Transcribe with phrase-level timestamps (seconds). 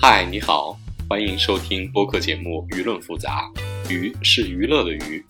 [0.00, 0.78] 嗨，你好，
[1.08, 3.50] 欢迎收听播客节目《舆论复杂》，
[3.92, 5.24] 娱是娱乐的娱，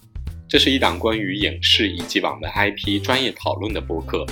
[0.46, 4.26] 这是一档关于影视以及网文 IP 专业讨论的播客。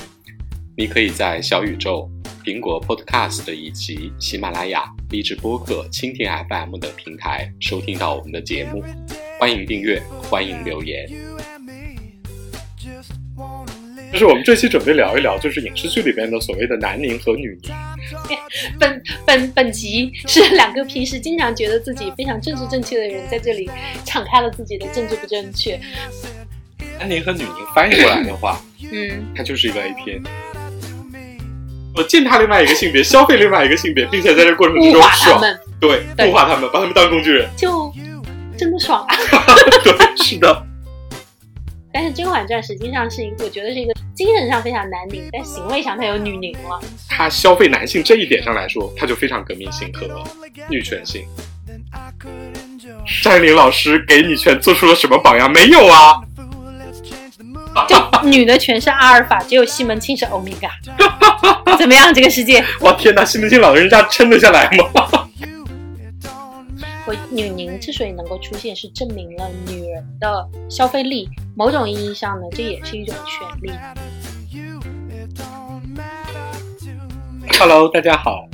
[0.76, 2.06] 你可以在小宇宙、
[2.44, 8.84] 苹果 Podcast 以及喜马拉雅、荔枝播客、蜻蜓 FM 等平台收听到我们的节目。
[9.40, 11.08] 欢迎订阅，欢迎留言。
[14.16, 17.70] 就是我们这期准备聊一聊，就是影视剧里边的所谓的男宁和女宁。
[18.80, 23.68] 本本本集是两个平时经常觉得自己非常政治正确的人在这里
[24.06, 25.78] 敞开了自己的政治不正确。
[26.98, 28.58] 男宁和女宁翻译过来的话，
[28.90, 30.18] 嗯，它就是一个 A 片。
[31.94, 35.42] 我践踏另外一个性别，消费另外一个性别，并且在这过程之中爽，
[35.78, 37.46] 对物化他们，把他们当工具人。
[37.54, 37.92] 就
[38.56, 39.14] 真的爽啊！
[39.84, 40.65] 对，是的，
[41.96, 46.78] 但是《甄嬛传》实际上是一个，我觉得是一个精神上非常男凝，但行为上它有女凝了。
[47.08, 50.06] 他消费男性这一点上来说，他就非常革命性和
[50.68, 51.24] 女权性。
[53.22, 55.50] 张爱玲老师给女权做出了什么榜样？
[55.50, 56.20] 没有啊！
[57.88, 60.70] 就女的全是阿尔法，只有西门庆是欧米伽。
[61.78, 62.12] 怎么样？
[62.12, 65.25] 这个世界，哇天哪，西门庆老人家撑得下来吗？
[67.08, 71.28] 我女宁之所以能够出现，是证明了女人的消费力。
[71.56, 73.70] 某种意义上呢，这也是一种权利。
[77.60, 78.48] Hello，大家好，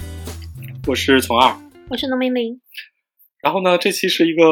[0.86, 1.56] 我是从二。
[1.89, 2.61] 我是农民林，
[3.41, 4.42] 然后呢，这期是一个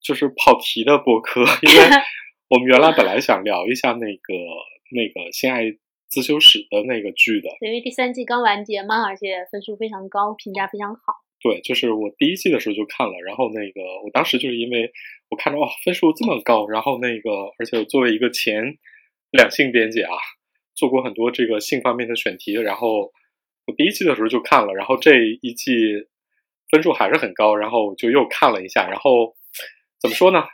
[0.00, 1.84] 就是跑题的播客，因为
[2.48, 4.34] 我们原来本来想聊一下那个
[4.92, 5.62] 那个《性爱
[6.08, 11.24] 自修室》的那个剧的，因为第三季刚完结嘛，而且分数非常高，评价非常好。
[11.42, 14.92] 对，就是我第一季的时候就看了，然后那个我当时就是因为
[15.30, 18.76] 我看着哇分数这么高，然后那个而且作为一个前
[19.30, 20.12] 两性编辑啊，
[20.74, 23.10] 做过很多这个性方面的选题，然后
[23.66, 25.72] 我第一季的时候就看了，然后这一季
[26.70, 29.34] 分数还是很高，然后我就又看了一下，然后
[29.98, 30.44] 怎么说呢？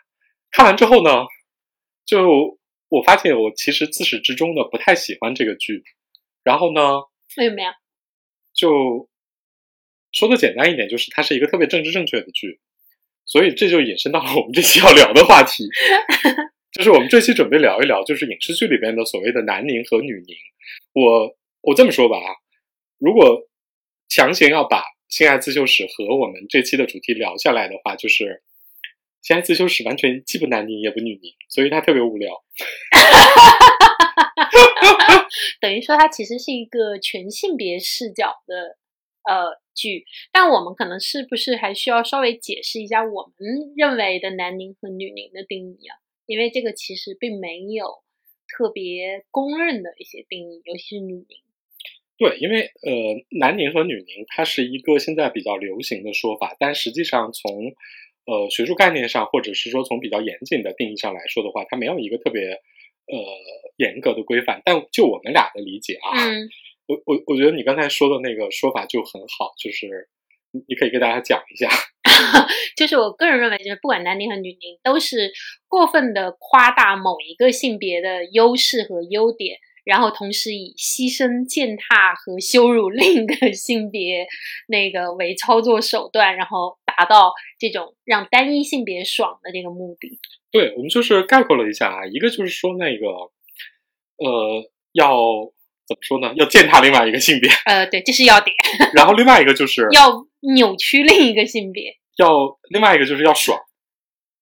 [0.52, 1.26] 看完之后呢，
[2.04, 5.82] 就我发现我其实自始至终的不太喜欢这个剧，
[6.44, 7.00] 然后呢，
[7.36, 7.74] 为什么呀？
[8.54, 9.08] 就
[10.16, 12.58] 说的简单一点，就是它是一个特别政治正确的剧，
[13.26, 15.68] 所以这就引申到了我们这期要聊的话题，
[16.72, 20.34] 就是我们这期准备聊一聊，就是影视剧里边的所谓的男凝和女凝。
[20.94, 22.32] 我我这么说吧啊，
[22.98, 23.46] 如果
[24.08, 28.24] 强行要把《性爱自修室》和我们这期的主题聊下来的话，就是
[29.20, 32.32] 《性爱自修室》完全既不男凝也不女凝，所以它特别无聊。
[35.60, 38.78] 等于说它其实是一个全性别视角的
[39.26, 45.98] 呃剧，但我们可能是不是还需要稍微解释一下我们认为的男宁和女宁的定义啊？
[46.26, 47.86] 因为这个其实并没有
[48.48, 51.26] 特别公认的一些定义，尤其是女宁。
[52.18, 57.74] 对，因为呃，男宁和女宁它是一个现在比较流行的说法，但实际上从
[58.24, 63.18] 呃学术概念上，或者是说从比较严谨的定义上来说的话，它没有一个特别呃
[63.76, 64.62] 严格的规范。
[64.64, 66.48] 但就我们俩的理解啊，嗯，
[66.86, 70.08] 我我我觉得你刚才说的那个说法就很好，就是
[70.52, 71.68] 你你可以给大家讲一下。
[72.76, 75.32] 就是我个人认为，就是不管男宁和女宁，都是
[75.68, 84.26] 过分的夸大某一个性别的优势和优点，然后同时以牺牲、践踏和羞辱另一个 性别
[84.68, 90.18] 那个为操作手段，然后达到这种让单一性别爽的这个目的。
[90.50, 93.08] 对，我们就是概括了一下啊，一个就是说那个
[94.18, 95.16] 呃要
[95.86, 96.32] 怎么说呢？
[96.36, 98.54] 要践踏另外一个性别，呃，对，这是要点，
[98.94, 101.96] 然后另外一个就是要扭曲另一个性别。
[102.18, 103.58] 要另外一个就是要爽。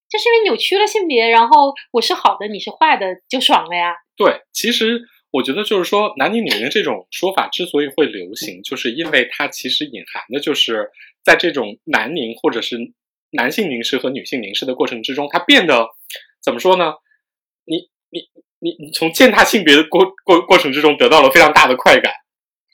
[0.08, 3.94] 就是因为扭曲了性别，然后我是好的，你是坏的，就爽了呀。
[4.16, 5.02] 对，其实
[5.32, 10.88] 我觉得就是说，男女女人这种说法之所以会流行，就是因为它其实隐含的就是
[11.24, 12.78] 在这种男凝或者是
[13.30, 15.88] 男性凝视和女性凝视的过程之中，它变得
[16.40, 16.94] 怎么说呢？
[17.64, 17.88] 你
[18.64, 22.12] 你你你从践踏性别的过过过程之中得到了非常大的快感。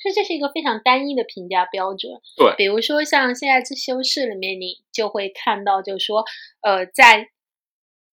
[0.02, 2.10] 所以这是一个非常单一的评价标准。
[2.38, 6.24] 对比如说像《现在自修室》里面，你就会看到，就是说，
[6.62, 7.28] 呃，在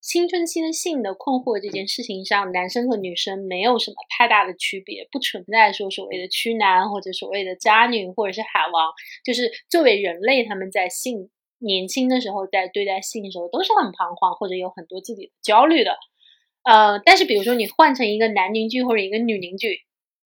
[0.01, 8.91] 青春期的性的困惑这件事情上，男生和女生没有什么太大的区别，不存在说所谓的区男或者所谓的渣女或者是海王，
[9.23, 11.29] 就是作为人类，他们在性
[11.59, 15.97] 年轻的时候在对待性的时候都是很彷徨或者有很多自己的焦虑的。
[16.67, 19.83] 呃，但是比如说你换成一个男邻居或者一个女邻居，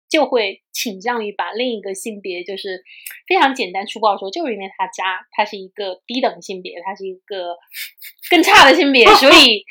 [0.08, 2.82] 就会倾向于把另一个性别，就是
[3.28, 7.58] 非常简单粗暴地说，就是因为他渣，他是一个低等性别，他是一个
[8.31, 9.66] 更差的性别，所 以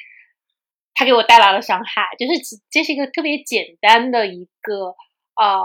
[0.93, 2.03] 他给我带来了伤害。
[2.19, 4.95] 就是这是一个特别简单的一个
[5.35, 5.59] 呃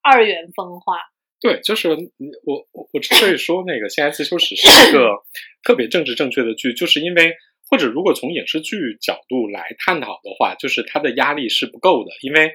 [0.00, 0.96] 二元分化。
[1.40, 5.22] 对，就是我我我之所以说那个《性爱自修室》是一个
[5.62, 7.36] 特别政治正确的剧，就是因为
[7.68, 12.52] 或者如果从影视剧角度来探讨的话，就是他的压力是不够的，因为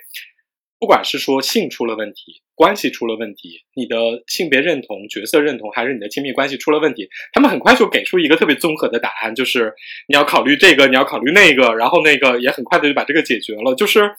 [0.79, 3.95] 不管是说性出了问题，关系出了问题，你的
[4.27, 9.73] 性别认同、角色认同，还是你的亲密关系出了问题，他们很快就给出一个特别综合的答案，就是
[10.07, 14.11] 你要考虑这个，你要考虑那个，然后那个也很快的就把这个解决了，就是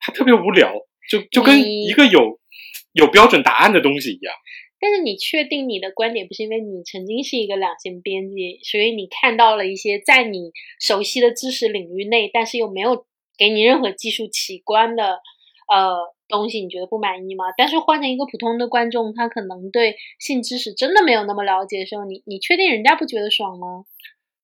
[0.00, 0.74] 他特别无聊，
[1.08, 2.40] 就就跟一个有
[2.94, 4.34] 有标准答案的东西一样。
[4.82, 10.50] 但是你确定你的观点不是因为你曾经是一个两性编辑，所以你看到了一些在你
[10.80, 13.06] 熟悉的知识领域内，但是又没有
[13.38, 15.20] 给你任何技术奇观的
[15.72, 15.94] 呃
[16.26, 17.44] 东西，你觉得不满意吗？
[17.56, 23.84] 但是换成一个普通的观众，他可能对性知识真的没有那么了解的时候，你你确定人家不觉得爽吗？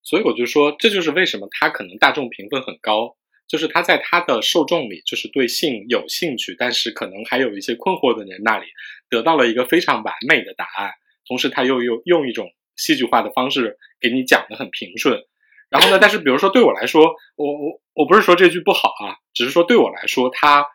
[0.04, 8.66] 所以我就说，这就是为什么他可能大众评分很高，就是他在他的受众里，就是对性有兴趣，但是可能还有一些困惑的人那里，
[9.10, 10.92] 得到了一个非常完美的答案，
[11.26, 15.22] 同时他又又用一种戏剧化的方式给你讲的很平顺。
[15.70, 17.04] 然后呢，但是比如说对我来说，
[17.36, 20.66] 我我我不是说这句不好啊，只是说对我来说，他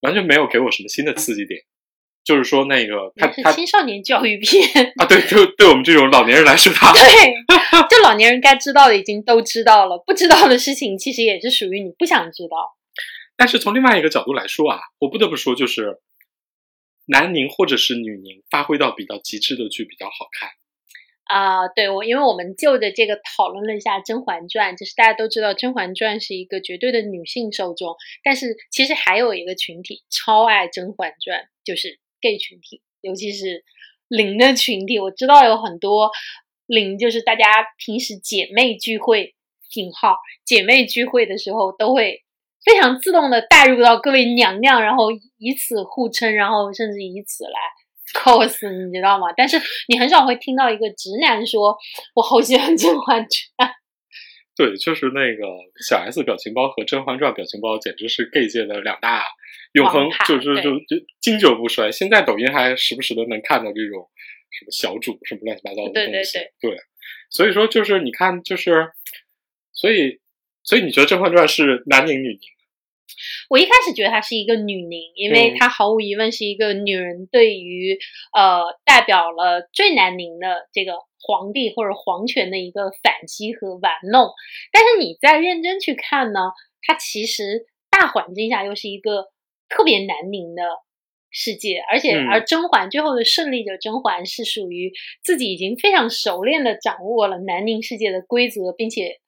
[0.00, 1.60] 完全没有给我什么新的刺激点。
[2.24, 7.02] 就是说，那个他是他青少年教育片，啊，对，就对我们这种老年人来说，他 对，
[7.90, 12.56] 就老年人该知道的已经都知道了，不知道的事情其实也是属于你不想知道。
[13.36, 15.98] 但是从另外一个角度来说啊，我不得不说，就是
[17.06, 20.50] 男凝或者是女凝发挥到比较极致的剧比较好看。
[21.26, 33.64] 啊、对我，因为我们就着这个讨论了一下《甄嬛传》，就是大家都知道《甄嬛传》是一个绝对的女性受众，但是其实还有一个群体超爱《甄嬛传》，就是 gay 群体，尤其是
[34.06, 34.98] 零的群体。
[34.98, 36.10] 我知道有很多
[36.66, 37.44] 零，就是大家
[37.78, 39.34] 平时姐妹聚会
[39.76, 42.22] （引号）姐妹聚会的时候，都会
[42.64, 47.60] 非常自动的带入到各位娘娘，然后以此互称，然后甚至以此来
[48.20, 49.26] cos，你知道吗？
[49.36, 51.76] 但是你很少会听到一个直男说
[52.14, 53.68] “我好喜欢《甄嬛传》
[54.56, 55.44] 对，就是那个
[55.84, 59.24] 小 S 表情包和《甄嬛传》表情包，简直是 gay 界的两大
[59.72, 61.90] 永恒，就是就就经久不衰。
[61.90, 64.08] 现在抖音还时不时的能看到这种
[64.50, 66.38] 什么小主什么乱七八糟的对对东西。
[66.60, 66.76] 对
[67.30, 68.92] 所以说就是你看，就是
[69.72, 70.20] 所以
[70.64, 72.40] 所以你觉得《甄嬛传》是男宁女宁？”。
[73.50, 77.98] 我一开始觉得她是一个女宁，因为嗯她毫无疑问是一个女人对于
[78.32, 84.30] 呃代表了最难宁的这个皇帝或者皇权的一个反击和玩弄。
[84.72, 86.40] 但是你再认真去看呢，
[86.80, 89.26] 它其实大环境下又是一个
[89.68, 90.62] 特别难宁的
[91.30, 99.20] 世界，而且嗯而甄嬛最后的胜利者甄嬛是属于自己已经非常熟练的掌握了南宁世界的规则，并且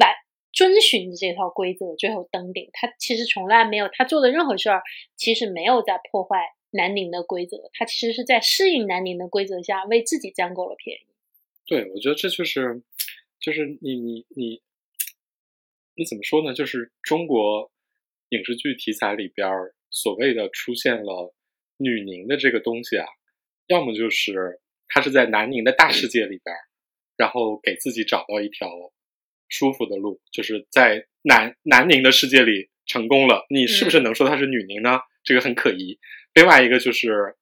[0.00, 0.10] 完
[0.58, 2.68] 遵循这套规则，最后登顶。
[2.72, 4.82] 他其实从来没有他做的任何事儿，
[5.14, 6.40] 其实没有在破坏
[6.72, 11.06] 南宁的规则，他其实是在适应南宁的规则下为自己占够了便宜。
[11.64, 12.82] 对，我觉得这就是
[13.38, 14.60] 就是你你你
[15.94, 16.52] 你怎么说呢？
[16.52, 17.70] 就是中国
[18.30, 19.48] 影视剧题材里边
[19.90, 21.32] 所谓的出现了
[21.76, 23.06] 女宁的这个东西啊，
[23.68, 26.56] 要么就是她是在南宁的大世界里边，
[27.16, 28.68] 然后给自己找到一条
[29.48, 33.46] 舒服的路，就是在南南宁的世界里成功了。
[33.50, 35.00] 你是不是能说她是女凝呢？
[35.24, 35.98] 这个很可疑。
[36.34, 37.34] 另外一个就是，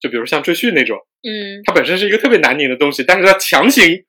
[0.00, 4.04] 就比如像赘婿那种，嗯，他本身是一个特别南宁的东西，但是他强行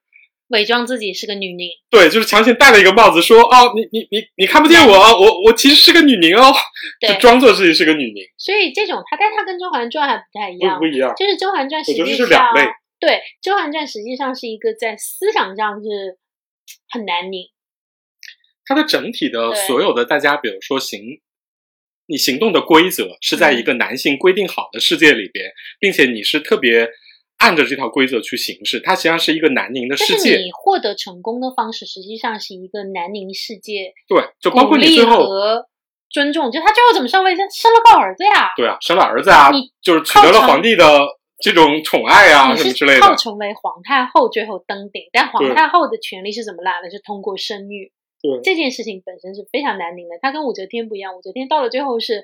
[0.49, 6.53] 伪装自己是个女宁，对，就是强行戴了一个帽子，说哦，你你你你看不见我哦，我我其实是个女凝哦，
[6.99, 11.13] 就，装作自己是个女凝，所以这种他，但他跟《甄嬛传》还不太一样不不，一样。
[11.17, 13.09] 就是《甄嬛传》实我觉得际是两类上，对，
[13.41, 16.17] 《甄嬛传》实际上是一个在思想上是
[16.89, 17.49] 很难拧，
[18.65, 21.01] 它的整体的所有的大家，比如说行，
[22.07, 26.87] 你行动的规则是在一嗯个男性规定好的世界里边，并且你是特别
[27.37, 30.37] 按着这条规则去行事，它实际上是一个南宁的世界。
[30.37, 35.67] 你获得成功的方式，实际上是一个南宁世界对，就包括你最后和
[36.09, 40.85] 尊重，就他最后怎么上位，他生了个儿子呀，对啊，生了儿子啊你，就是取得了皇帝的
[41.39, 43.01] 这种宠爱啊什么之类的。
[43.01, 46.89] 靠成为皇太后最后登顶，但皇太后的权利是怎么来的？
[46.89, 47.91] 是通过生育。
[48.21, 51.15] 对这件事情本身是非常难拧的，它跟武则天不一样。
[51.15, 52.23] 武则天到了最后是，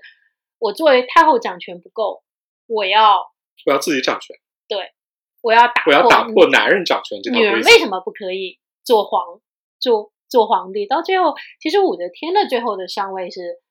[0.58, 2.24] 我作为太后掌权不够，
[2.66, 3.18] 我要
[3.66, 4.36] 我要自己掌权，
[4.68, 4.94] 对
[5.42, 7.62] 我要打我要打破男人掌权这个女人。
[7.62, 9.42] 为什么不可以做皇
[9.80, 10.88] 做做皇帝？
[10.88, 13.62] 到最后，其实武则天的最后的上位是，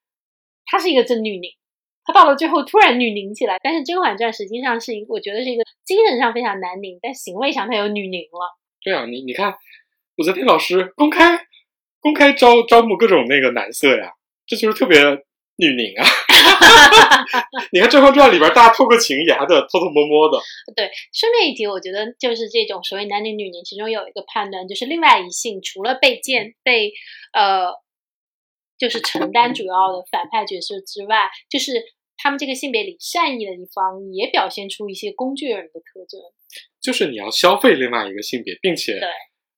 [0.67, 1.51] 她是一个真女宁，
[2.11, 3.59] 她到了最后突然女凝起来。
[3.63, 8.59] 但是《甄嬛传》实际上是一个，我觉得是一个精神上非常男凝，但行为上它有女凝了。
[8.83, 9.55] 对啊，你你看，
[10.17, 11.39] 武则天老师公开
[12.01, 14.13] 公开招招募各种那个男色呀，
[14.47, 14.99] 这就是特别
[15.57, 16.05] 女凝啊。
[17.73, 20.39] 你看《甄嬛传》里边，大家偷个情也还得偷偷摸摸的。
[20.75, 26.93] 对，顺便一提，我觉得就是这种所谓男女女凝，其中有一个判断，就是另外一性除了被见被
[27.33, 27.71] 呃，
[28.79, 31.85] 就是承担主要的反派角色之外，就是
[32.23, 36.21] 他们这个性别里善意的一方也表现出一些工具人的特征。
[36.81, 39.09] 就是你要消费另外一个性别，并且对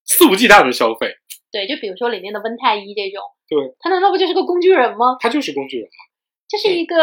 [0.04, 1.14] 肆无忌惮的消费，
[1.50, 5.16] 对，就比如说里面的温太医这种，对他难道不就是个工具人吗？
[5.20, 6.00] 他就是工具人啊。
[6.48, 6.96] 就是一个，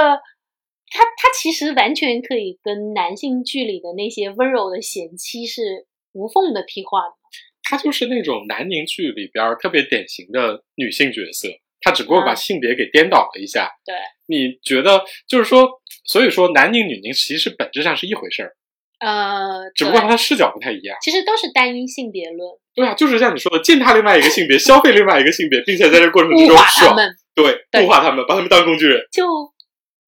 [0.92, 7.16] 他他其实完全可以跟男性剧里的那些温柔的贤妻是无缝的替换的。
[7.64, 11.48] 他就是那种南宁剧里边特别典型的女性角色，
[11.82, 13.70] 他只不过把嗯性别给颠倒了一下。
[13.86, 13.96] 对，
[14.28, 15.70] 你觉得就是说，
[16.06, 18.56] 所以说男凝女凝其实本质上是一回事儿，
[19.00, 20.98] 呃，只不过他的视角不太一样。
[21.02, 26.96] 其实都是单一性别论，对啊，就是像你说的，践踏另外一个性别，消费另外一个性别，并且在这过程之中爽，
[27.34, 29.02] 对，对物化他们，把他们当工具人。
[29.12, 29.26] 就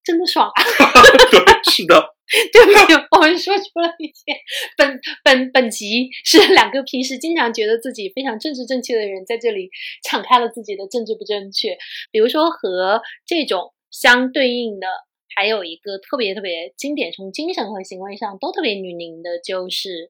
[0.04, 0.64] 真的爽啊！
[1.32, 2.16] 对，是的，
[2.54, 4.32] 对不起，我们说出了一些
[4.78, 9.70] 本本本集是两个平时经常觉得自己非常政治正确的人，在这里
[10.04, 11.78] 敞开了自己的政治不正确。
[12.10, 14.88] 比如说和这种相对应的，
[15.36, 20.10] 还有一个特别特别经典，从精神和行为上都特别女凝的，就是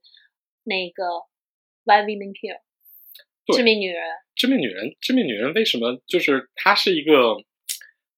[0.64, 1.04] 那个
[1.86, 2.60] Why Women Kill，
[3.48, 4.04] 对致命女人。
[4.36, 7.38] 致命女人，致命女人为什么就是她是一个，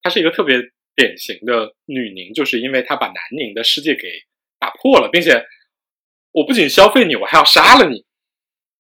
[0.02, 0.58] 她是一个特别
[0.96, 4.08] 典型的女宁，就是因为她把男宁的世界给
[4.60, 5.44] 打破了，并且
[6.32, 8.06] 我不仅消费你，我还要杀了你。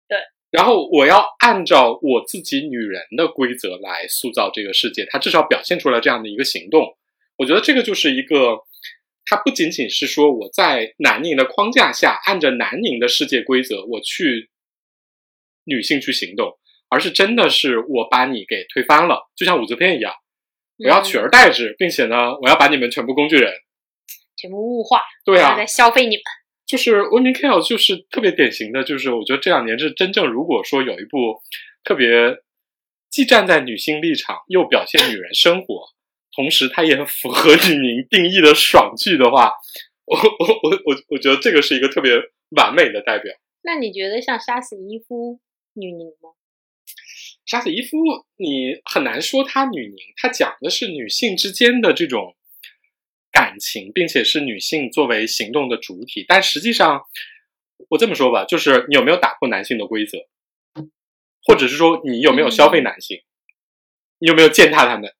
[0.07, 0.17] 对，
[0.49, 6.97] 然后我要按照我自己女人的规则来塑造这个世界，她至少表现出来这样的一个行动。
[7.37, 8.59] 我觉得这个就是一个，
[9.25, 14.49] 它不仅仅是说我在男宁的框架下，按着男宁的世界规则我去
[15.63, 20.13] 女性去行动，而是真的是我把你给推翻了，就像武则天一样，
[20.83, 23.53] 我要取而嗯代之，并且呢，我要把你们全部工具人。
[24.37, 26.23] 全部物化，对啊然后，再消费你们。
[26.65, 31.41] 就是 Women Kill 就是特别典型的，就是我觉得这两年是真正如果说有一部
[31.83, 32.37] 特别
[33.09, 35.89] 既站在女性立场，又表现女人生活，
[36.35, 39.51] 同时它也符合女凝定义的爽剧的话，
[40.05, 42.13] 我我我我我觉得这个是一个特别
[42.55, 43.33] 完美的代表。
[43.63, 45.39] 那你觉得像杀死伊夫
[45.73, 46.31] 女凝吗？
[47.51, 47.97] 杀死伊夫，
[48.37, 52.37] 你很难说她女凝，她讲的是女性之间的这种
[53.29, 56.23] 感情，并且是女性作为行动的主体。
[56.25, 57.01] 但实际上，
[57.89, 60.19] 我这么说吧，就是你有没有打破男性的规则，
[61.45, 63.21] 或者是说你有没有消费男性，
[64.19, 65.13] 你有没有践踏他们？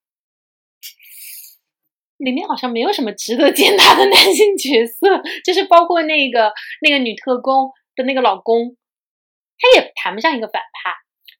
[2.16, 8.78] 里面好像没有什么值得践踏的男性角色，就是包括那个那个女特工的那个老公，
[9.58, 10.94] 他也谈不上一个反派。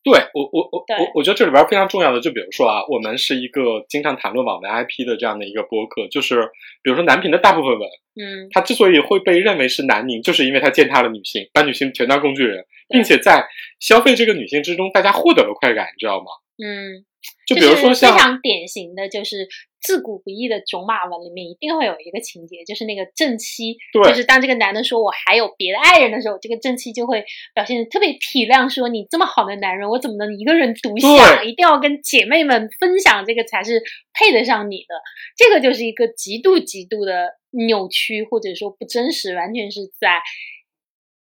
[0.04, 6.50] 对我，我我我我觉得这里边非常重要的，就比如说啊，我们是一个经常谈论网文 IP 的这样的一个播客，就是
[6.82, 7.88] 比如说男频的大部分文，
[8.20, 13.46] 嗯，它之所以会被认为是男凝，就是因为它践踏了女性，把女性全当工具人，并且在
[13.80, 16.26] 消费这个女性之中，大家获得了快感，你知道吗？
[16.64, 17.04] 嗯，
[17.48, 19.48] 就比如说非常典型的，就是
[19.82, 27.26] 自古不易的种马文里面一定会有一个情节，就是那个正妻，对就是当这个男的说我还有别的爱人的时候，这个正妻就会
[27.56, 31.44] 表现的特别体谅，说你这么好的男人，我怎么能一个人独享？
[31.44, 33.82] 一定要跟姐妹们分享，这个才是
[34.14, 34.96] 配得上你的。
[35.36, 40.22] 这个就是一个极度极度的扭曲，或者说不真实，完全是在，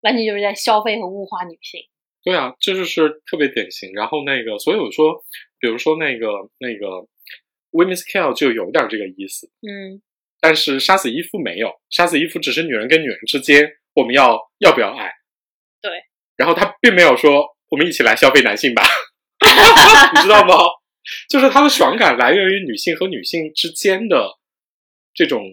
[0.02, 1.82] 完全就是在消费和物化女性。
[2.24, 3.92] 对啊，这就是特别典型。
[3.94, 5.24] 然后那个，所以我说，
[5.60, 6.28] 比如说那个
[6.58, 7.08] 那个
[7.72, 10.02] ，women's care 就有点这个意思，嗯，
[10.40, 15.12] 但是杀死伊夫没有，杀死伊夫只是女人跟女人之间我们要要不要爱，
[15.82, 15.92] 对，
[16.38, 18.84] 然后他并没有说我们一起来消费男性吧，
[20.16, 20.56] 你知道吗？
[21.30, 24.40] 就是他的爽感来源于女性和女性之间的
[25.14, 25.44] 这种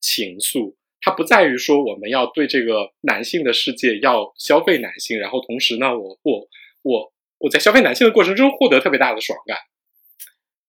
[0.00, 0.74] 情愫，
[1.04, 6.48] 它不在于说我们要对这个男性的世界要消费男性，然后同时呢，我我
[6.80, 9.58] 我我在消费男性的过程中获得特别大的爽感。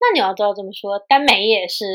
[0.01, 1.86] 那你要知道这么说，耽美也是，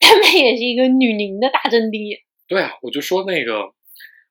[0.00, 2.22] 耽美也是一个女凝的大阵地。
[2.48, 3.74] 对啊，我就说那个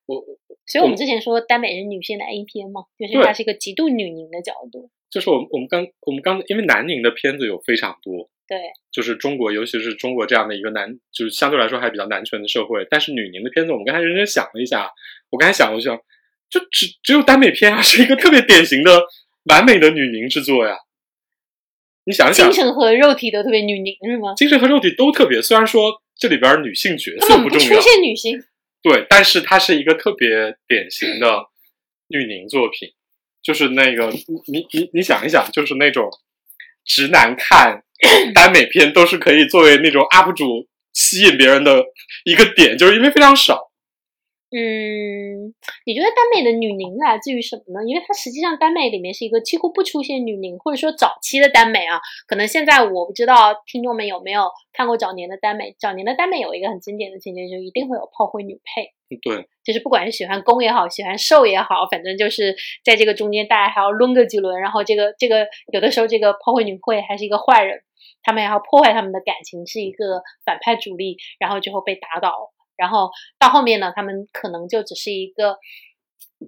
[0.07, 0.25] 我
[0.65, 4.89] 所以我们之前说耽美是女性的 A 片嘛，就是它是一个极度女凝的角度。
[5.15, 8.57] 就是我们我们刚我们刚因为南宁的片子有非常多，对，
[8.91, 12.85] 就是中国，尤其是中国这样的一个男，就是相对来说还比较男权的社会。
[12.89, 14.91] 但是女宁的片子，我们刚才认真想了一下，
[15.29, 15.95] 我刚才想了一下，
[16.49, 18.91] 就只只有耽美片啊， 是一个特别典型的
[19.45, 20.75] 完美的女宁之作呀。
[22.03, 24.33] 你想一想精，神和肉体都特别女宁是吗？
[24.35, 28.43] 精神和肉体都特别，虽然说这里边女性角色不重要，现女性。
[28.83, 31.45] 对，但是它是一个特别典型的
[32.09, 32.89] 女宁作品，
[33.45, 34.09] 就是那个
[34.47, 36.09] 你你你想一想，就是那种
[36.83, 37.83] 直男看
[38.33, 41.83] 耽美片都是可以作为那种 UP 主吸引别人的
[42.23, 43.69] 一个点，就是因为非常少。
[44.49, 45.53] 嗯，
[45.85, 47.85] 你觉得耽美的女凝来自于什么呢？
[47.87, 55.75] 因为它实际上耽美里面是一个几乎不出现女凝，或者说早期的耽美啊，可能现在我不知道听众们有没有看过早年的耽美。
[55.77, 58.94] 早年的耽美有一个很经典的情节，就一定会有炮灰女配。
[59.21, 67.81] 对，就是不管是喜欢攻也好，喜欢受也好，反正就是在这个中间，大家还要抡个几轮，然后这个这个有的时候这个炮灰女会还是一个坏人，
[68.23, 72.51] 他们还要破坏他们的感情，是一个反派主力，然后最后被打倒。
[72.75, 73.09] 然后
[73.39, 75.57] 到后面呢，他们可能就只是一个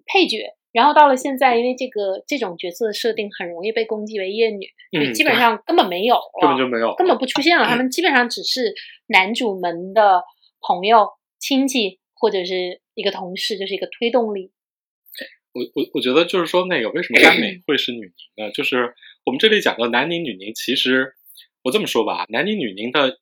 [0.06, 0.54] 配角。
[0.74, 7.66] 然后到了现在，因为这个这种角色的设定很容易被攻击为厌女，就基本上根本没有，根本就没有，根本不出现了。
[7.66, 8.74] 他们基本上只是
[9.08, 10.22] 男主们的
[10.62, 11.08] 朋友、
[11.40, 14.51] 亲戚或者是一个同事，就是一个推动力。
[15.53, 18.00] 我我我觉得就是说，那个为什么甘美会是女
[18.36, 18.51] 凝呢？
[18.51, 18.93] 就是
[19.25, 21.13] 我们这里讲的男凝女凝，其实
[21.63, 23.19] 我这么说吧，男凝女凝的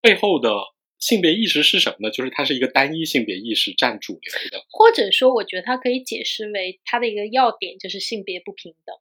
[0.00, 0.50] 背后的。
[0.96, 2.10] 性别意识是什么呢？
[2.10, 8.96] 就是它是一个单一性别意识占主流的，或者说，我觉得它可以解释为它的一个要点就是性别不平等。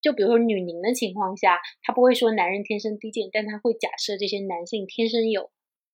[0.00, 5.50] 就比如说女凝的情况下，他不会说男人天生低贱，但他会假设这些男性天生有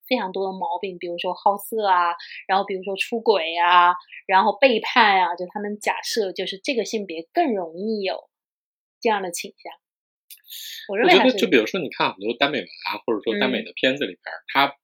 [0.08, 2.14] 非常多的毛病，比如说好色啊，
[2.46, 3.94] 然后比如说出轨啊，
[4.26, 8.28] 然后背叛啊，就他们假设就是这个性别更容易有
[9.00, 9.72] 这样的倾向。
[10.88, 14.20] 我认为，我觉得就比如说你看很多耽美文啊，或者说耽美的片子里边，
[14.52, 14.76] 它。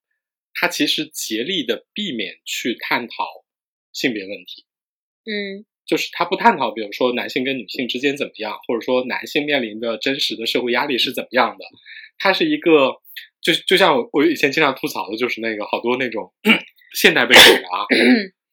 [0.53, 3.23] 他其实竭力的避免去探讨
[3.93, 4.65] 性别问题，
[5.23, 11.63] 嗯，就是他不探讨，比如说男性跟女性之间怎么样，或者说男性面临的真实的社会压力是怎么样的。
[12.17, 12.97] 他是一个，
[13.41, 16.31] 就就像我我以前经常吐槽的，就是那个好多那种
[16.93, 17.85] 现代背景的啊，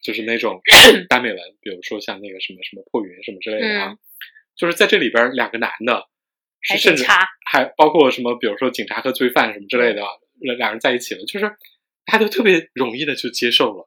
[0.03, 0.61] 就是那种
[1.09, 3.95] 耽美文，比如说像那个什么什么破云什么之类的啊，
[4.57, 6.07] 就是在这里边两个男的，
[6.79, 10.03] 甚至还包括什么，比如说警察和罪犯什么之类的，
[10.57, 11.51] 两人在一起了，就是。
[12.11, 13.87] 他就特别容易的就接受了，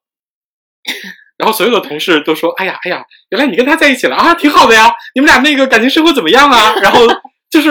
[1.39, 6.99] 然后所有的同事都说：“哎呀，哎呀，原来你跟他在一起了啊，挺好的呀，你们俩那个感情生活怎么样啊？”然后
[7.49, 7.69] 就是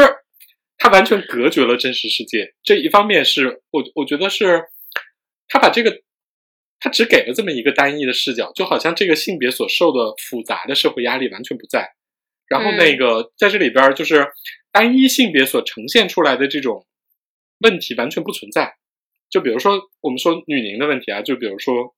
[0.82, 2.54] 他完全隔绝了真实世界。
[2.62, 4.64] 这一方面是我我觉得是
[5.46, 6.00] 他把这个
[6.78, 11.90] 他只给了这么一个单一的视角，就好像这个性别所受的复杂的社会压力完全不在。
[12.48, 14.26] 然后那个在这里边就是
[14.72, 16.86] 单一性别所呈现出来的这种
[17.58, 18.72] 问题完全不存在。
[19.28, 21.94] 就比如说，我们说女凝的问题啊，就比如说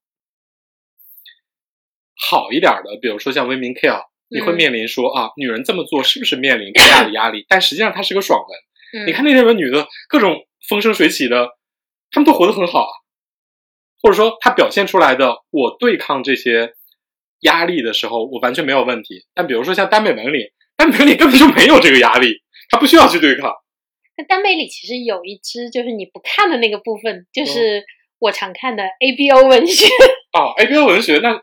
[2.16, 7.46] 好一点的，比如说像 Women Care，你会面临说啊，女人这么做是不是面临更大的压力？
[7.48, 8.58] 但实际上它是个爽文。
[9.07, 11.50] 你看那些文女的各种风生水起的，
[12.11, 12.92] 她们都活得很好啊。
[14.02, 16.74] 或者说，她表现出来的我对抗这些
[17.40, 19.26] 压力的时候，我完全没有问题。
[19.35, 23.52] 但比如说像耽美文里，耽美文里根本就没有这个压力，她不需要去对抗。
[24.16, 27.85] 那耽美里其实有一支，就是你不看的那个部分，就是
[28.18, 29.87] 我常看的 A B O 文学。
[30.33, 31.40] 哦，A B O 文学，那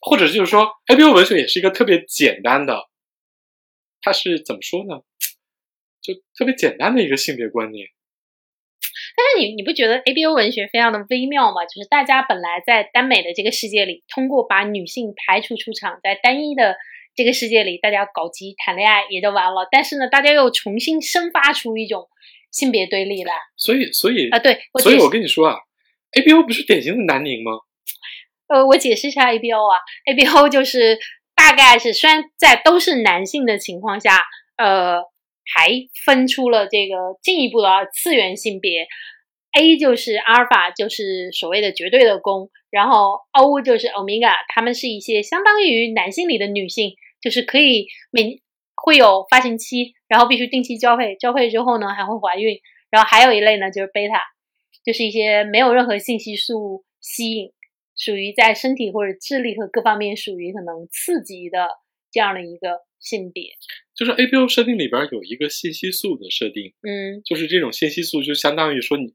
[0.00, 2.88] 或者就是说，A B O 文学也是一个特别简单的，
[4.00, 5.02] 它是怎么说呢？
[6.04, 7.88] 就特别简单的一个性别观念。
[9.16, 11.64] 但是你你不觉得 A B O 文学非常的微妙吗？
[11.64, 16.76] 就是大家本来在耽美的这个世界里，通过把女性排除出场，在单一的。
[17.16, 22.08] 这个世界里，大家搞基谈恋爱也就完了，但是呢，大家又重新生发出一种
[22.50, 23.32] 性别对立来。
[23.56, 25.56] 所以，所以啊，对，所以我跟你说啊
[26.18, 27.52] ，A B O 不是典型的男宁吗？
[28.52, 29.78] 呃，我解释一下 A B O 啊
[30.10, 30.98] ，A B O 就是
[31.36, 34.20] 大概是虽然在都是男性的情况下，
[34.56, 35.00] 呃，
[35.54, 35.70] 还
[36.04, 38.86] 分出了这个进一步的次元性别
[39.58, 46.94] ，A 就是阿尔法，就是所谓的绝对的攻，然后 O 就是欧米伽，他们是一些相当于男性里的女性。
[47.20, 48.42] 就是可以每
[48.74, 52.58] 会有发情期，然后必须定期交配，交配之后呢还会怀孕。
[52.90, 54.20] 然后还有一类呢就是贝塔，
[54.84, 57.50] 就是一些没有任何信息素吸引，
[57.96, 61.66] 属于在身体或者智力和各方面属于可能次级的
[62.12, 63.44] 这样的一个性别。
[63.96, 69.06] 就是 A B O 设定里边有一个信息素的设定，嗯，就是这种信息素就相当于说你，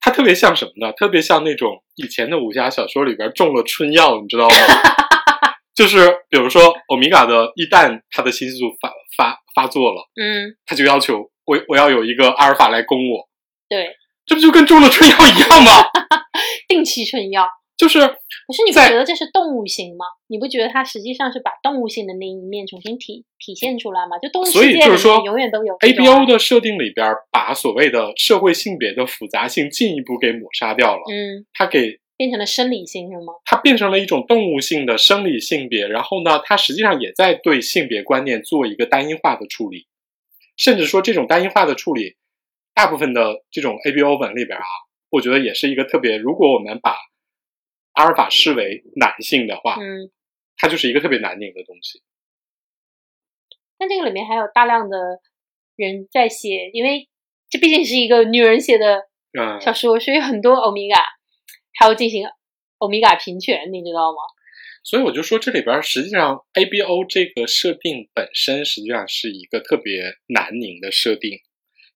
[0.00, 0.92] 它特别像什么呢？
[0.92, 4.56] 特别像那种以前的武侠小说里边中了春药，你知道吗？
[5.74, 13.28] 就是比如说，欧米伽的，一旦它的信息素发发发作了，嗯，他就要求我我要有一个阿尔法来攻我，
[13.68, 15.70] 对，这不就跟中了春药一样吗？
[16.86, 20.06] 定期春药就是，可是你不觉得这是动物性吗？
[20.28, 24.18] 你不觉得它实际上是把动物性的那一面重新体体现出来吗？
[24.18, 32.00] 就动物世界里面永远都有 A B O 的设定里边，把所谓的社会性别的复杂性进一步给抹杀掉了，嗯，它给。
[32.18, 33.34] 变成了生理性是吗？
[33.44, 39.86] 它变成了一种动物性的生理性别，然后呢，它实际上也在对性别观念做一个单一化的处理，
[40.56, 42.16] 甚至说这种单一化的处理，
[42.74, 44.64] 大部分的这种 A B O 文里边啊，
[45.10, 46.96] 我觉得也是一个特别，如果我们把
[47.92, 50.10] 阿尔法视为男性的话，嗯，
[50.56, 52.02] 它就是一个特别难拧的东西。
[53.78, 54.96] 那这个里面还有大量的
[55.76, 57.08] 人在写，因为
[57.48, 60.96] 这毕竟是一个女人写的嗯，小说，所以很多欧米伽
[61.78, 62.26] 还要进行
[62.78, 64.18] 欧米伽平权，你知道吗？
[64.82, 71.40] 所以我就说这里边儿实际上 ABO 这个设定本身实际上是一个特别难拧的设定，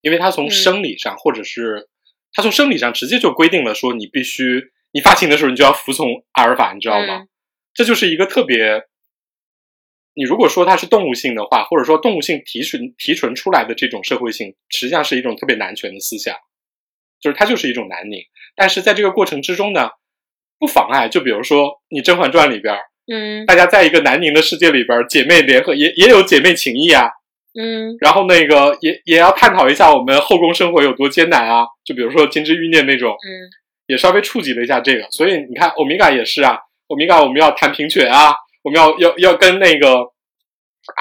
[0.00, 1.88] 因为它从嗯生理上、或者是
[2.32, 7.18] 它从生理上直接就规定了说你必须你发情的时候你就要服从阿尔法，你知道吗？
[7.18, 7.28] 嗯
[7.72, 8.82] 这就是一个特别，
[10.14, 16.34] 你如果说它是动物性的话，或者说动物性提纯提纯出来的这种社会性，实际上是一种特别男权的思想，
[17.20, 18.20] 就是它就是一种男凝。
[18.56, 19.90] 但是在这个过程之中呢，
[20.58, 27.08] 不妨碍，就比如说你《甄嬛传》里边儿，嗯大家在一个南宁的世界里边儿，姐妹联合也也有姐妹情谊啊。
[27.52, 31.66] 嗯然后那个也也要探讨一下我们后宫生活有多艰难啊。
[31.84, 33.50] 就比如说金枝欲孽那种，嗯
[33.86, 35.02] 也稍微触及了一下这个。
[35.10, 38.32] 所以你看，欧米伽也是啊，欧米伽我们要谈平权啊，
[38.62, 40.12] 我们要要要跟那个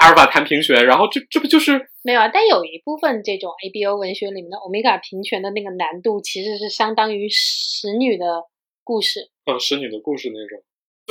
[0.00, 8.42] 阿尔法谈平权，然后这这不就是没有啊，但有一部分这种 ABO 文学里面的欧米伽平权的那个难度，其实是相当于使女的
[8.82, 9.30] 故事。
[9.46, 10.64] 呃使女的故事那种？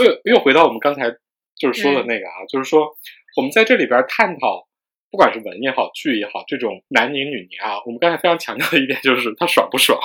[0.06, 1.10] 又又回到我们刚才
[1.58, 2.90] 就是说的那个啊，就是说
[3.38, 4.69] 我们在这里边探讨。
[5.12, 10.00] 不管是文也好，剧也好，这种男拧女拧啊，我们刚才非常强调的一点就是它爽不爽，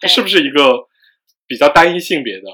[0.00, 0.88] 它是不是一个
[1.46, 2.48] 比较单一性别的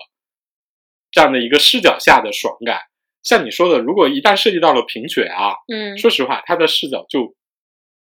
[1.11, 2.81] 这样的一个视角下的爽感？
[3.23, 7.35] 像你说的，如果一旦涉及到了平权啊，嗯，说实话，它的视角就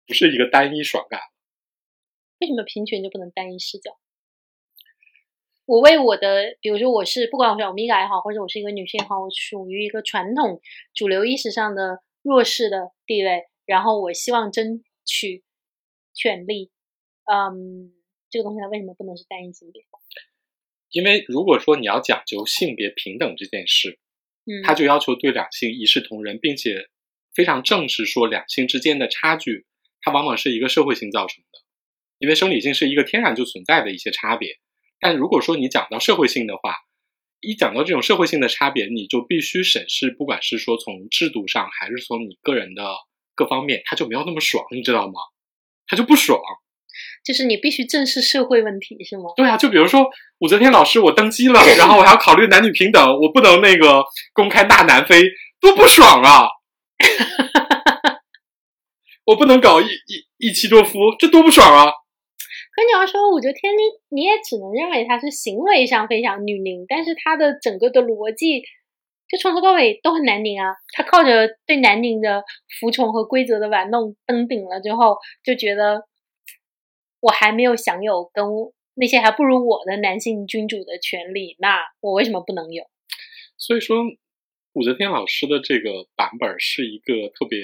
[0.06, 1.20] 不是一个单一爽感。
[2.40, 3.92] 为什么平权就不能单一视角？
[5.66, 10.60] 我为我的，比如说我是不管我是欧米伽也好，或者我是一个女性也好，我属于一个传统
[10.94, 15.44] 主流意识上的弱势的地位，然后我希望争取
[16.16, 16.72] 权利。
[17.32, 17.94] 嗯，
[18.32, 19.84] 这个东西它为什么不能是单一性别？
[20.90, 24.00] 因为如果说你要讲究性别平等这件事，
[24.46, 26.90] 嗯，它就要求对两性一视同仁，并且
[27.36, 29.68] 非常正视说两性之间的差距，
[30.02, 31.60] 它往往是一个社会性造成的，
[32.18, 34.58] 因为生理性是一个天然就存在的一些差别。
[35.00, 36.76] 但如果说你讲到社会性的话，
[37.40, 42.84] 一讲到这种社会性的差别，你就必须审视，不管是说从制度上，还是从你个人的
[43.40, 45.14] 各方面，他就没有那么爽，你知道吗？
[45.88, 46.38] 他就不爽。
[47.24, 49.32] 就是你必须正视社会问题，是吗？
[49.38, 50.06] 对啊，就比如说
[50.40, 55.24] 武则天老师，我登基了，然后我还要考虑男女平等，我不能那个公开纳男妃，
[55.62, 56.50] 多不爽啊！
[59.24, 61.86] 我不能搞一一一妻多夫，这多不爽啊！
[62.76, 68.64] 可你要说武则天，你你也只能认为她是行为上非常女凝，但是她的整个的逻辑，
[69.30, 70.74] 就从头到尾都很男凝啊。
[70.94, 72.44] 他靠着对男凝的
[72.80, 76.08] 服从和规则的玩弄登顶了之后，就觉得
[77.20, 78.46] 我还没有享有跟
[78.96, 82.84] 那些还不如我的男性君主的权利，那我为什么不能有？
[83.58, 83.98] 所以说，
[84.74, 87.60] 武则天老师的这个版本是一个特别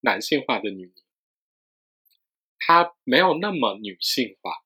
[0.00, 0.92] 男性化的女，
[2.58, 4.61] 她没有那么女性化。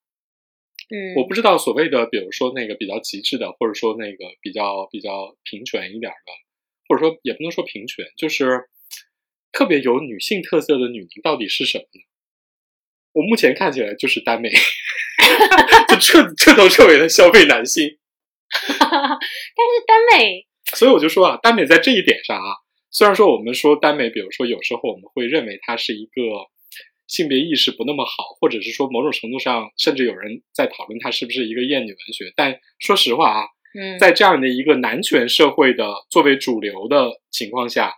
[0.88, 6.32] 嗯，我不知道所谓的，比如说那个比较极致的，或者说那个比较比较平权一点的，
[6.88, 8.68] 或者说也不能说平权，就是
[9.50, 12.00] 特别有女性特色的女凝到底是什么呢？
[13.12, 14.50] 我目前看起来就是耽美，
[15.88, 17.98] 就彻彻头彻尾的消费男性。
[18.78, 22.54] 但是耽美，所以我就说啊，耽美在这一点上啊，
[22.92, 26.12] 虽然说我们说耽美，比如说有时候我们会认为它是一个
[27.06, 32.32] 性别意识不那么好，或者是说某种程度上，甚至有人在讨论它是不是一个厌女文学。
[32.34, 33.46] 但说实话啊，
[33.78, 37.94] 嗯，在这样的一个男权社会的作为主流的情况下，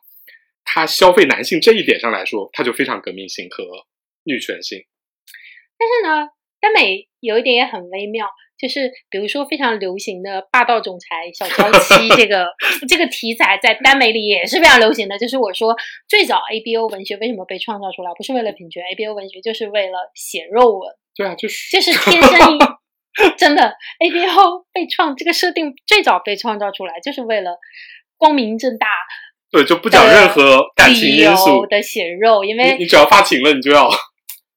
[0.64, 3.64] 它消费男性这一点上来说，它就非常革命性和
[4.24, 4.84] 女权性。
[5.78, 6.28] 但是呢，
[6.60, 8.26] 耽美有一点也很微妙，
[8.58, 12.48] 就是比如说非常流行的霸道总裁小娇妻这个
[12.88, 15.16] 这个题材，在耽美里也是非常流行的。
[15.16, 15.76] 就是我说
[16.08, 22.58] 最早 ABO 文学为什么被创造出来，不是为了品权，ABO 文学就是为了写肉文，对啊，就是就是天生一
[23.38, 27.56] 真的 ABO 被创这个设定最早被创造出来，就是为了
[28.16, 28.88] 光明正大
[29.50, 33.88] 对，就不讲任何感情因素，的写肉，因为你你只要发情了，你就要。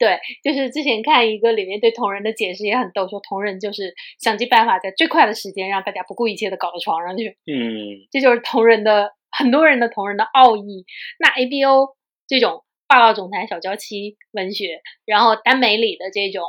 [0.01, 10.85] 对，就是之前看一个里面对同人的解释也很逗，说同人就是想尽办法在最快的时间让大家不顾一切的搞到床上去，嗯，这就是同人的很多人的同人的奥义。
[11.19, 16.41] 那 ABO 这种霸道总裁小娇妻文学，然后耽美里的这种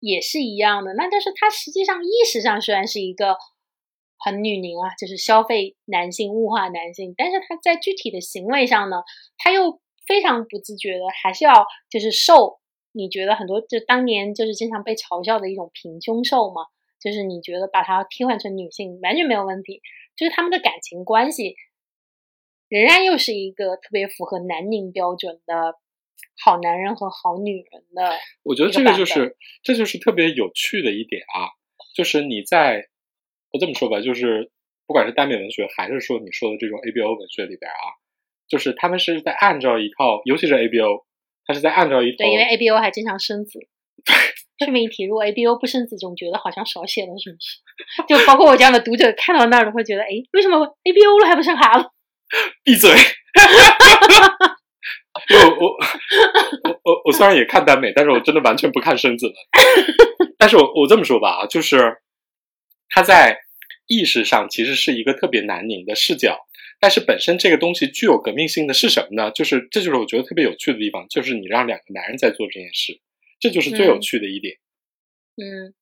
[0.00, 3.36] 也是一样的，那就是它实际上意识上虽然是一个
[4.16, 9.02] 很女凝啊，就是消费男性、物化男性，但是他在具体的行为上呢，
[9.36, 12.60] 他又非常不自觉的，还是要就是受
[12.92, 16.66] 你觉得很多就当年就是经常被嘲笑的一种平胸瘦嘛，
[17.00, 19.82] 就是你觉得把它替换成女性完全没有问题，
[20.16, 21.56] 就是他们的感情关系
[22.68, 25.76] 仍然又是一个特别符合南宁标准的
[26.42, 28.18] 好男人和好女人的。
[28.42, 31.50] 我觉得这个就是这就是特别有趣的一点啊，
[31.94, 32.88] 就是你在
[33.50, 34.50] 我这么说吧，就是
[34.86, 37.84] 不管是耽美文学还是说你说的这种 ABO 文学里边啊，
[38.54, 41.02] 就是他们是在按照一套，尤其是 ABO，
[41.44, 43.58] 他是在按照一套，对，因为 ABO 还经常生子。
[44.60, 48.06] 顺便一提，如果 ABO 不生子，总觉得好像少写了，是不是？
[48.06, 51.88] 就包括我这样的读者看到那儿都会觉得，哎，为什么 ABO 了还不生孩子？
[52.62, 52.92] 闭嘴！
[55.30, 59.34] 因为我我我我虽然也看耽美，但是我真的完全不看生子的。
[60.38, 61.96] 但是我我这么说吧啊，就是
[62.90, 63.40] 他在
[63.88, 66.43] 意识上其实是一个特别南宁的视角，
[66.84, 69.30] 但是本身这个东西具有革命性的是什么呢？
[69.30, 73.00] 就是这就是我觉得特别有趣的地方，就是你让两个男人在做这件事。
[73.40, 74.58] 这就是最有趣的一点，
[75.36, 75.72] 嗯，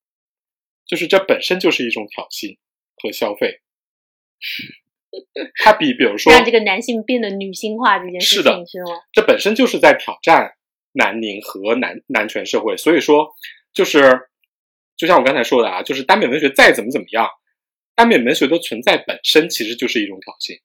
[0.87, 2.57] 就是这本身就是一种挑衅
[2.95, 3.63] 和消费，
[5.65, 9.03] 它比比如说让这个男性变得女性化这件事情是吗？
[9.13, 10.53] 这本身就是在挑战
[10.93, 13.29] 男宁和男男权社会，所以说
[13.75, 14.29] 就是
[14.97, 17.29] 就像我刚才说的啊，就是耽美文学再怎么怎么样，
[17.97, 20.61] 耽美文学的存在本身其实就是一种挑衅，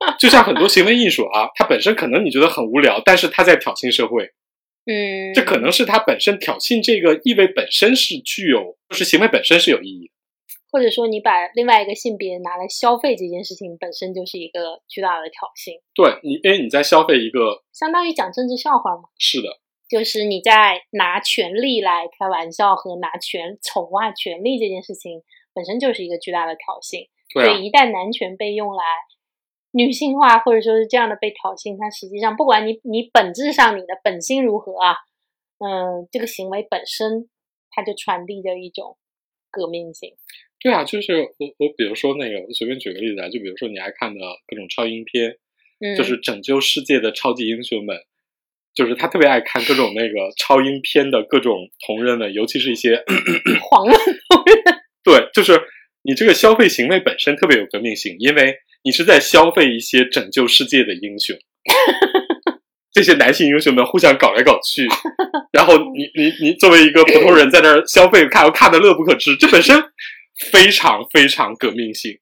[0.18, 4.30] 就像很多行为艺术啊，它本身可能你觉得很无聊，但是它在挑衅社会。
[4.86, 10.10] 嗯，这可能是它本身挑衅这个意味本身是具有，就是行为本身是有意义，
[10.72, 15.76] 或者说你把另外一个性别拿来消费这件事情本身就是一个巨大的挑衅。
[15.94, 19.10] 对你，因为你在消费一个，相当于讲政治笑话嘛。
[19.18, 19.48] 是的，
[19.90, 25.20] 就是你在拿权力来开玩笑和拿权宠爱权力这件事情
[25.52, 27.08] 本身就是一个巨大的挑衅。
[27.34, 28.82] 对，所以一旦男权被用来。
[29.72, 34.96] 女性化或者说是这样的被挑衅，它实际上不管你你本质上你的本心如何啊，
[35.58, 37.28] 嗯，这个行为本身
[37.70, 38.96] 它就传递着一种
[39.50, 40.14] 革命性。
[40.58, 45.36] 对啊，就是我我比如说那个，我随便举个例子啊，就比如说你爱看的各种超英片，
[45.96, 47.94] 就是拯救世界的超级英雄们，
[48.74, 53.04] 就是他特别爱看各种那个超英片的各种同人们，尤其是一些
[53.60, 53.94] 黄人
[54.30, 54.80] 同人。
[55.04, 55.60] 对，就是
[56.02, 58.56] 你这个消费行为本身特别有革命性，因为。
[58.82, 61.36] 你是在消费一些拯救世界的英雄，
[62.92, 64.86] 这些男性英雄们互相搞来搞去，
[65.52, 69.82] 然后你你你作为一个普通人在那儿消费看，看的乐不可支，这本身
[70.50, 72.18] 非常非常革命性。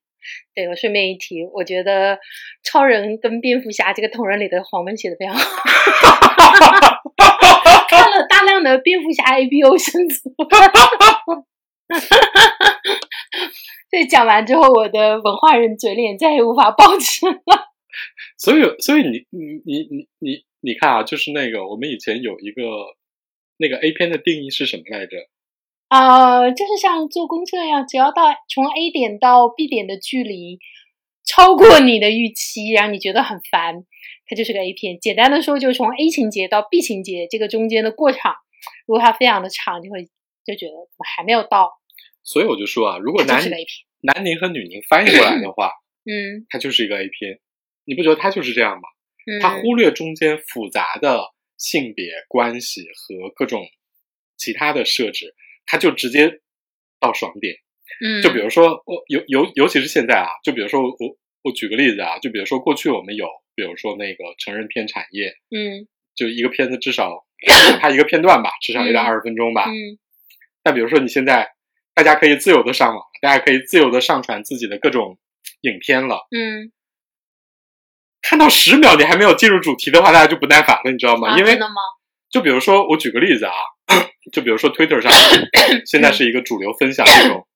[0.55, 2.19] 对我顺便一提，我觉得
[2.65, 5.45] 超人跟蝙蝠侠这个同人里的黄文写的非常好，
[7.89, 10.01] 看了大量的蝙蝠侠 A B O 生
[13.37, 13.55] 子。
[13.91, 17.37] 这讲完之后，我的文化人嘴脸再也无法保持了。
[18.37, 22.63] 所以，所以你你你你你你看啊，就是那个我们以前有一个
[23.57, 25.17] 那个 A 片的定义是什么来着？
[25.89, 30.59] 啊，就是像坐公车一样，只要到从 A 点到 B 点的距离
[31.25, 33.85] 超过你的预期，让你觉得很烦，
[34.27, 34.99] 它就是个 A 片。
[35.01, 38.35] 简单的说，就是从 A 情节到 B 情节这个中间的过场，
[38.87, 40.05] 如果它非常的长，就会
[40.45, 41.71] 就觉得怎么还没有到。
[42.27, 43.41] 所以我就说啊，如果男
[44.03, 45.71] 男宁和女宁翻译过来的话，
[46.05, 47.41] 嗯，它就是一个 A 片，
[47.85, 48.89] 你不觉得它就是这样吗？
[49.27, 51.21] 嗯，它忽略中间复杂的
[51.57, 53.65] 性别关系和各种
[54.37, 55.35] 其他的设置，
[55.67, 56.41] 它就直接
[56.99, 57.55] 到爽点。
[58.05, 60.91] 嗯，就比如说我尤尤尤其是现在啊，就比如说我
[61.43, 65.87] 我举个例子啊，就比如说过去我们有，比如说那个成人片产业，嗯，
[66.17, 67.25] 就一个片子至少
[67.81, 69.71] 它一个片段吧，至少也得二十分钟吧。
[69.71, 69.97] 嗯，
[70.65, 71.56] 但比如说你现在。
[71.97, 75.19] 大家可以自由的上网，大家可以自由的上传自己的各种
[75.63, 76.27] 影片了。
[76.31, 76.71] 嗯，
[78.21, 81.39] 看到十秒你还没有进入主题的话，大家就不耐烦了，你知道吗？
[81.39, 81.77] 因为真的吗？
[82.29, 83.55] 就比如说，我举个例子啊，
[84.31, 85.11] 就比如说 Twitter 上
[85.89, 87.49] 现在是一个主流分享这种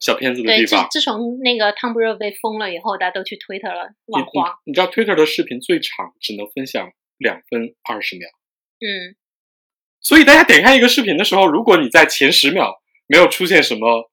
[0.00, 0.86] 小片子的地方。
[0.88, 4.54] 自自从那个 Tumblr 被封了以后，大家都去 Twitter 了，网黄。
[4.64, 8.28] 你知道 Twitter 的视频最长只能分享两分二十秒。
[8.78, 9.16] 嗯，
[10.00, 12.80] 所以大家点开一个视频的时候，如果你在前十秒。
[13.06, 14.10] 没有出现什么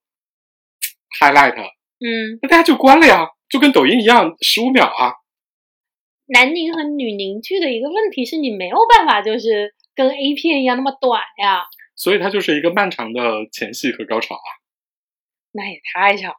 [1.20, 5.14] highlight，嗯，那大家就关了呀，就跟抖音一样，十五秒啊。
[6.26, 11.64] 男凝和女凝剧的一个问题是你没有办法，就是跟 A 片一样那么短呀。
[11.96, 13.20] 所以它就是一个漫长的
[13.52, 14.48] 前戏和高潮啊。
[15.52, 16.36] 那也太长了。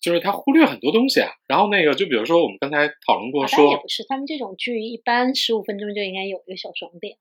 [0.00, 1.30] 就是他忽略很多东西啊。
[1.46, 7.18] 然后那个，就比如说我们刚才讨论过，说也不是，他们这种剧一般十五分钟就应该有一个小爽点。